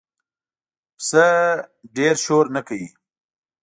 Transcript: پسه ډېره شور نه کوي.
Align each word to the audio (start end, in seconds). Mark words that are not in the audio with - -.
پسه 0.97 1.25
ډېره 1.95 2.17
شور 2.23 2.45
نه 2.55 2.61
کوي. 2.67 2.89